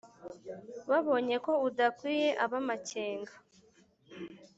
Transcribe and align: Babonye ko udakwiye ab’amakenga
Babonye 0.89 1.35
ko 1.45 1.53
udakwiye 1.67 2.29
ab’amakenga 2.43 3.33